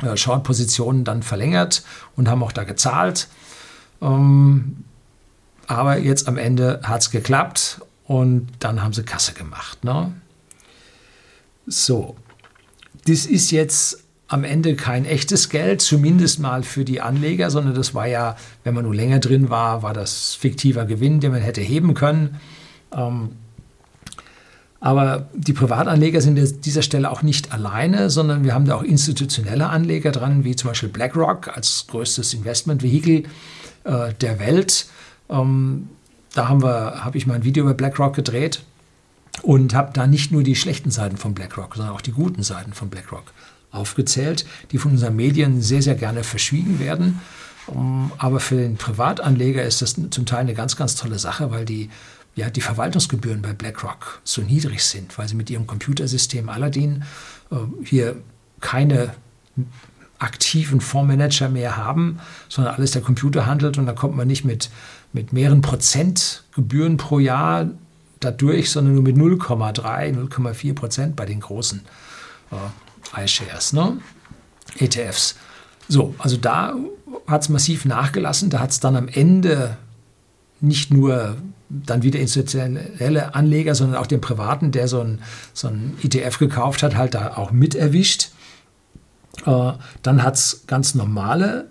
[0.00, 1.82] äh, Short-Positionen dann verlängert
[2.14, 3.26] und haben auch da gezahlt.
[4.02, 4.84] Ähm,
[5.66, 9.82] aber jetzt am Ende hat es geklappt und dann haben sie Kasse gemacht.
[9.82, 10.12] Ne?
[11.66, 12.14] So,
[13.06, 17.94] das ist jetzt am Ende kein echtes Geld, zumindest mal für die Anleger, sondern das
[17.94, 21.60] war ja, wenn man nur länger drin war, war das fiktiver Gewinn, den man hätte
[21.60, 22.40] heben können.
[22.92, 23.30] Ähm,
[24.80, 28.82] aber die Privatanleger sind an dieser Stelle auch nicht alleine, sondern wir haben da auch
[28.82, 33.24] institutionelle Anleger dran, wie zum Beispiel BlackRock als größtes Investmentvehikel
[33.84, 34.86] äh, der Welt.
[35.30, 35.88] Ähm,
[36.34, 38.62] da haben wir, habe ich mal ein Video über BlackRock gedreht
[39.42, 42.72] und habe da nicht nur die schlechten Seiten von BlackRock, sondern auch die guten Seiten
[42.72, 43.32] von BlackRock
[43.70, 47.20] aufgezählt, die von unseren Medien sehr, sehr gerne verschwiegen werden.
[48.18, 51.90] Aber für den Privatanleger ist das zum Teil eine ganz, ganz tolle Sache, weil die,
[52.36, 57.04] ja, die Verwaltungsgebühren bei BlackRock so niedrig sind, weil sie mit ihrem Computersystem Aladdin
[57.50, 58.16] äh, hier
[58.60, 59.14] keine
[60.18, 62.18] aktiven Fondsmanager mehr haben,
[62.48, 64.70] sondern alles der Computer handelt und da kommt man nicht mit,
[65.12, 67.70] mit mehreren Prozent Gebühren pro Jahr
[68.24, 71.82] dadurch, sondern nur mit 0,3, 0,4 Prozent bei den großen
[72.50, 73.98] äh, iShares, ne?
[74.78, 75.36] ETFs.
[75.88, 76.74] So, also da
[77.26, 78.50] hat es massiv nachgelassen.
[78.50, 79.76] Da hat es dann am Ende
[80.60, 81.36] nicht nur
[81.68, 86.82] dann wieder institutionelle Anleger, sondern auch den Privaten, der so ein, so ein ETF gekauft
[86.82, 88.30] hat, halt da auch mit erwischt.
[89.44, 91.68] Äh, dann hat es ganz normale,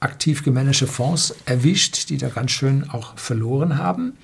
[0.00, 4.16] aktiv gemanagte Fonds erwischt, die da ganz schön auch verloren haben.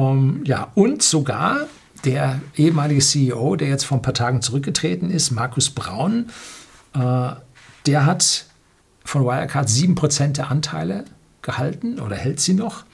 [0.00, 1.66] Ähm, ja, und sogar
[2.04, 6.30] der ehemalige CEO, der jetzt vor ein paar Tagen zurückgetreten ist, Markus Braun,
[6.94, 7.30] äh,
[7.86, 8.46] der hat
[9.04, 11.04] von Wirecard 7% der Anteile
[11.42, 12.84] gehalten oder hält sie noch.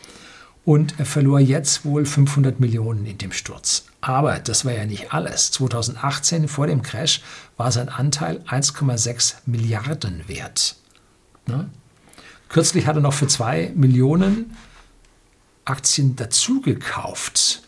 [0.64, 3.85] Und er verlor jetzt wohl 500 Millionen in dem Sturz.
[4.01, 5.53] Aber das war ja nicht alles.
[5.53, 7.23] 2018, vor dem Crash,
[7.57, 10.75] war sein Anteil 1,6 Milliarden wert.
[11.47, 11.71] Ne?
[12.49, 14.57] Kürzlich hat er noch für 2 Millionen
[15.66, 17.62] Aktien dazugekauft.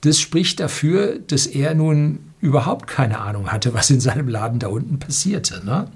[0.00, 4.68] Das spricht dafür, dass er nun überhaupt keine Ahnung hatte, was in seinem Laden da
[4.68, 5.62] unten passierte.
[5.64, 5.90] Ne?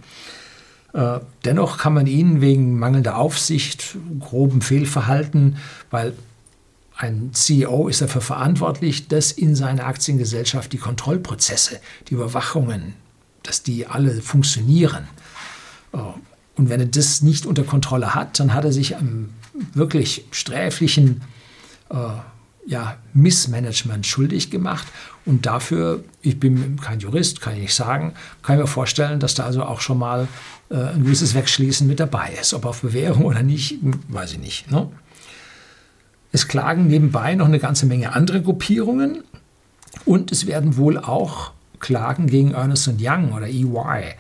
[0.92, 5.56] Äh, dennoch kann man ihn wegen mangelnder Aufsicht, grobem Fehlverhalten,
[5.90, 6.14] weil
[6.96, 12.94] ein CEO ist dafür verantwortlich, dass in seiner Aktiengesellschaft die Kontrollprozesse, die Überwachungen
[13.42, 15.08] dass die alle funktionieren.
[15.92, 15.98] Äh,
[16.56, 19.30] und wenn er das nicht unter Kontrolle hat, dann hat er sich einem
[19.74, 21.22] wirklich sträflichen
[21.90, 21.96] äh,
[22.66, 24.86] ja, Missmanagement schuldig gemacht.
[25.24, 29.34] Und dafür, ich bin kein Jurist, kann ich nicht sagen, kann ich mir vorstellen, dass
[29.34, 30.28] da also auch schon mal
[30.70, 32.54] äh, ein gewisses Wegschließen mit dabei ist.
[32.54, 34.70] Ob auf Bewährung oder nicht, weiß ich nicht.
[34.70, 34.88] Ne?
[36.32, 39.22] Es klagen nebenbei noch eine ganze Menge andere Gruppierungen
[40.04, 44.14] und es werden wohl auch Klagen gegen Ernest Young oder EY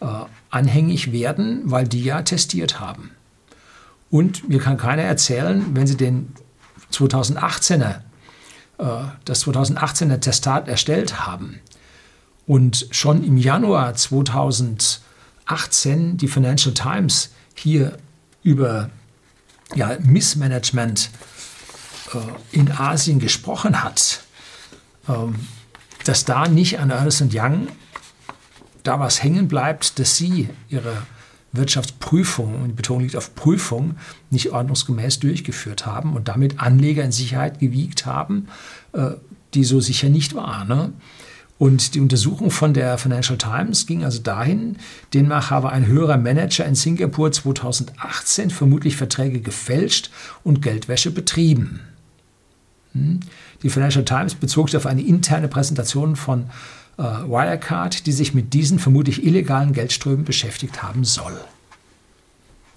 [0.00, 0.06] äh,
[0.50, 3.10] anhängig werden, weil die ja testiert haben.
[4.14, 6.32] Und mir kann keiner erzählen, wenn sie den
[6.92, 8.02] 2018er,
[8.78, 8.84] äh,
[9.24, 11.58] das 2018er Testat erstellt haben
[12.46, 17.98] und schon im Januar 2018 die Financial Times hier
[18.44, 18.88] über
[19.74, 21.10] ja, Missmanagement
[22.12, 22.18] äh,
[22.56, 24.20] in Asien gesprochen hat,
[25.08, 25.34] ähm,
[26.04, 27.66] dass da nicht an Ernst Young
[28.84, 30.98] da was hängen bleibt, dass sie ihre
[31.54, 33.96] Wirtschaftsprüfung, und die Betonung liegt auf Prüfung,
[34.30, 38.48] nicht ordnungsgemäß durchgeführt haben und damit Anleger in Sicherheit gewiegt haben,
[38.92, 39.12] äh,
[39.54, 40.64] die so sicher nicht war.
[40.64, 40.92] Ne?
[41.56, 44.76] Und die Untersuchung von der Financial Times ging also dahin,
[45.14, 50.10] demnach habe ein höherer Manager in Singapur 2018 vermutlich Verträge gefälscht
[50.42, 51.80] und Geldwäsche betrieben.
[52.92, 53.20] Hm?
[53.62, 56.50] Die Financial Times bezog sich auf eine interne Präsentation von
[56.98, 61.38] äh, Wirecard, die sich mit diesen vermutlich illegalen Geldströmen beschäftigt haben soll.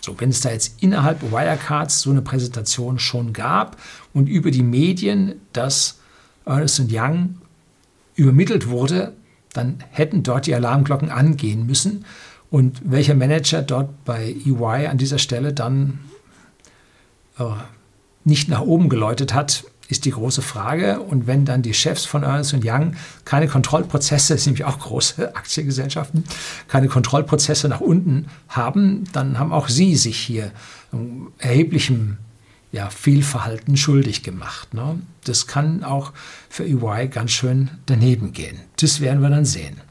[0.01, 3.77] So, wenn es da jetzt innerhalb Wirecards so eine Präsentation schon gab
[4.13, 5.99] und über die Medien das
[6.45, 7.35] Ernest Young
[8.15, 9.13] übermittelt wurde,
[9.53, 12.05] dann hätten dort die Alarmglocken angehen müssen.
[12.49, 15.99] Und welcher Manager dort bei EY an dieser Stelle dann
[17.37, 17.43] äh,
[18.23, 20.99] nicht nach oben geläutet hat, ist die große Frage.
[20.99, 22.95] Und wenn dann die Chefs von Ernst Young
[23.25, 26.23] keine Kontrollprozesse, das sind nämlich auch große Aktiengesellschaften,
[26.67, 30.51] keine Kontrollprozesse nach unten haben, dann haben auch sie sich hier
[31.37, 32.17] erheblichem
[32.71, 34.73] ja, Fehlverhalten schuldig gemacht.
[34.73, 34.99] Ne?
[35.23, 36.11] Das kann auch
[36.49, 38.59] für EY ganz schön daneben gehen.
[38.79, 39.81] Das werden wir dann sehen.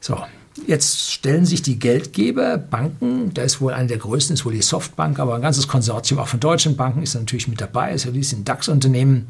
[0.00, 0.22] So,
[0.66, 4.62] Jetzt stellen sich die Geldgeber, Banken, da ist wohl eine der größten, ist wohl die
[4.62, 8.12] Softbank, aber ein ganzes Konsortium auch von deutschen Banken ist natürlich mit dabei, ist ja
[8.12, 9.28] ein DAX-Unternehmen.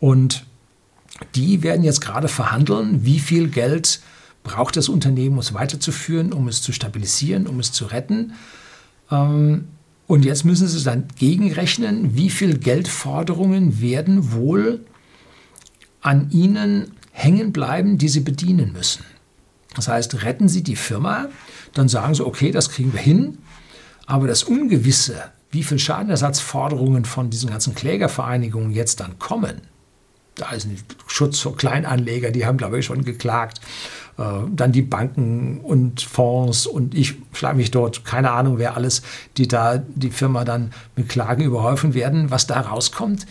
[0.00, 0.44] Und
[1.34, 4.00] die werden jetzt gerade verhandeln, wie viel Geld
[4.42, 8.32] braucht das Unternehmen, um es weiterzuführen, um es zu stabilisieren, um es zu retten.
[9.10, 9.68] Ähm,
[10.06, 14.84] und jetzt müssen sie dann gegenrechnen, wie viel Geldforderungen werden wohl
[16.00, 19.04] an ihnen hängen bleiben, die sie bedienen müssen.
[19.76, 21.28] Das heißt, retten Sie die Firma,
[21.74, 23.38] dann sagen Sie, okay, das kriegen wir hin.
[24.06, 29.60] Aber das Ungewisse, wie viel Schadenersatzforderungen von diesen ganzen Klägervereinigungen jetzt dann kommen,
[30.36, 33.60] da ist ein Schutz für Kleinanleger, die haben, glaube ich, schon geklagt.
[34.18, 34.22] Äh,
[34.54, 39.02] dann die Banken und Fonds und ich schlage mich dort, keine Ahnung, wer alles,
[39.36, 42.30] die da die Firma dann mit Klagen überhäufen werden.
[42.30, 43.26] Was da rauskommt,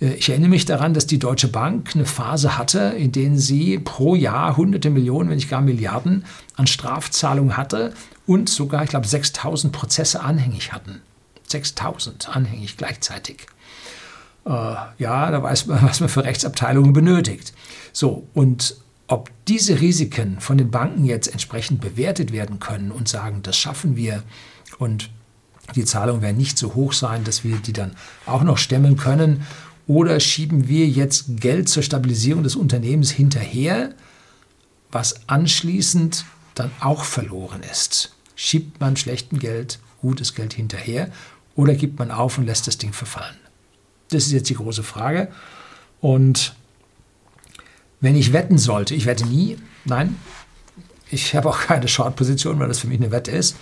[0.00, 4.14] ich erinnere mich daran, dass die Deutsche Bank eine Phase hatte, in der sie pro
[4.14, 7.92] Jahr hunderte Millionen, wenn nicht gar Milliarden an Strafzahlungen hatte
[8.26, 11.00] und sogar, ich glaube, 6000 Prozesse anhängig hatten.
[11.48, 13.46] 6000 anhängig gleichzeitig.
[14.44, 14.50] Äh,
[14.98, 17.52] ja, da weiß man, was man für Rechtsabteilungen benötigt.
[17.92, 18.76] So, und
[19.08, 23.96] ob diese Risiken von den Banken jetzt entsprechend bewertet werden können und sagen, das schaffen
[23.96, 24.22] wir
[24.78, 25.10] und
[25.74, 29.46] die Zahlungen werden nicht so hoch sein, dass wir die dann auch noch stemmen können
[29.88, 33.94] oder schieben wir jetzt Geld zur Stabilisierung des Unternehmens hinterher,
[34.92, 38.14] was anschließend dann auch verloren ist?
[38.36, 41.10] Schiebt man schlechten Geld gutes Geld hinterher
[41.56, 43.34] oder gibt man auf und lässt das Ding verfallen?
[44.10, 45.28] Das ist jetzt die große Frage.
[46.00, 46.54] Und
[48.00, 50.16] wenn ich wetten sollte, ich wette nie, nein,
[51.10, 53.56] ich habe auch keine Short-Position, weil das für mich eine Wette ist,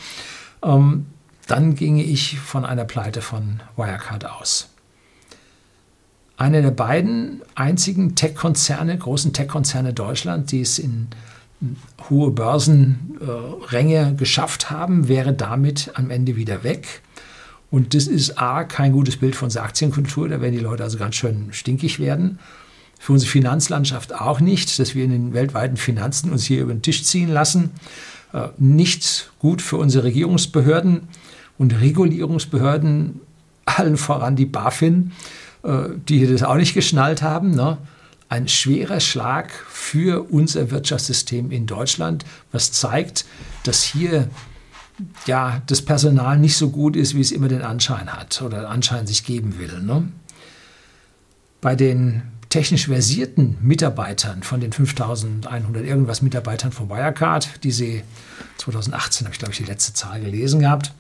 [0.65, 1.07] ähm,
[1.47, 4.71] dann ginge ich von einer Pleite von Wirecard aus
[6.37, 11.09] einer der beiden einzigen Tech-Konzerne, großen Tech-Konzerne Deutschland, die es in
[12.11, 17.03] hohe Börsenränge geschafft haben, wäre damit am Ende wieder weg.
[17.71, 20.99] Und das ist A, kein gutes Bild für unsere Aktienkultur, da werden die Leute also
[20.99, 22.39] ganz schön stinkig werden.
[22.99, 26.83] Für unsere Finanzlandschaft auch nicht, dass wir in den weltweiten Finanzen uns hier über den
[26.83, 27.71] Tisch ziehen lassen.
[28.33, 31.09] Äh, nicht gut für unsere Regierungsbehörden
[31.59, 33.21] und Regulierungsbehörden,
[33.65, 35.37] allen voran die BaFin, äh,
[36.09, 37.51] die das auch nicht geschnallt haben.
[37.51, 37.79] Ne?
[38.29, 43.25] Ein schwerer Schlag für unser Wirtschaftssystem in Deutschland, was zeigt,
[43.65, 44.29] dass hier
[45.27, 49.07] ja, das Personal nicht so gut ist, wie es immer den Anschein hat oder Anschein
[49.07, 49.83] sich geben will.
[49.83, 50.09] Ne?
[51.61, 58.03] Bei den technisch versierten Mitarbeitern von den 5100 irgendwas Mitarbeitern von Wirecard, die sie
[58.59, 60.93] 2018, habe ich glaube ich die letzte Zahl gelesen gehabt,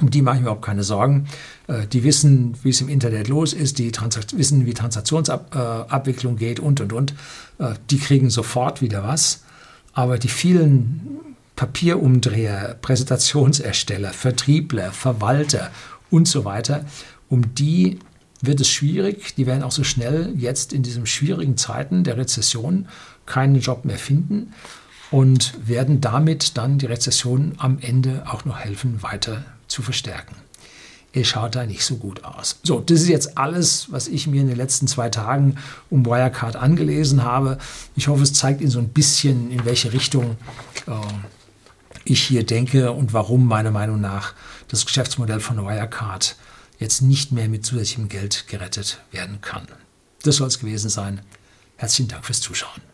[0.00, 1.26] um die mache ich mir überhaupt keine Sorgen.
[1.66, 6.60] Äh, die wissen, wie es im Internet los ist, die Transakt wissen, wie Transaktionsabwicklung geht
[6.60, 7.14] und, und, und.
[7.58, 9.44] Äh, die kriegen sofort wieder was.
[9.92, 11.18] Aber die vielen
[11.56, 15.70] Papierumdreher, Präsentationsersteller, Vertriebler, Verwalter
[16.10, 16.84] und so weiter,
[17.28, 17.98] um die
[18.40, 19.34] wird es schwierig.
[19.34, 22.88] Die werden auch so schnell jetzt in diesen schwierigen Zeiten der Rezession
[23.26, 24.54] keinen Job mehr finden
[25.10, 30.36] und werden damit dann die Rezession am Ende auch noch helfen, weiter zu verstärken.
[31.12, 32.60] Es schaut da nicht so gut aus.
[32.62, 35.56] So, das ist jetzt alles, was ich mir in den letzten zwei Tagen
[35.90, 37.58] um Wirecard angelesen habe.
[37.96, 40.36] Ich hoffe, es zeigt Ihnen so ein bisschen, in welche Richtung
[40.86, 40.92] äh,
[42.04, 44.34] ich hier denke und warum meiner Meinung nach
[44.68, 46.36] das Geschäftsmodell von Wirecard
[46.78, 49.66] jetzt nicht mehr mit zusätzlichem Geld gerettet werden kann.
[50.22, 51.22] Das soll es gewesen sein.
[51.76, 52.89] Herzlichen Dank fürs Zuschauen.